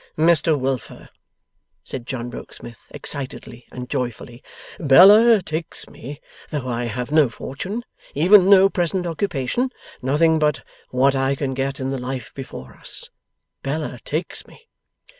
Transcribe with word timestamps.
'Mr 0.17 0.57
Wilfer,' 0.59 1.09
said 1.83 2.07
John 2.07 2.31
Rokesmith, 2.31 2.87
excitedly 2.89 3.67
and 3.71 3.87
joyfully, 3.87 4.41
'Bella 4.79 5.43
takes 5.43 5.87
me, 5.87 6.19
though 6.49 6.67
I 6.67 6.85
have 6.85 7.11
no 7.11 7.29
fortune, 7.29 7.83
even 8.15 8.49
no 8.49 8.67
present 8.67 9.05
occupation; 9.05 9.69
nothing 10.01 10.39
but 10.39 10.63
what 10.89 11.15
I 11.15 11.35
can 11.35 11.53
get 11.53 11.79
in 11.79 11.91
the 11.91 11.99
life 12.01 12.31
before 12.33 12.73
us. 12.73 13.11
Bella 13.61 13.99
takes 14.03 14.47
me! 14.47 14.67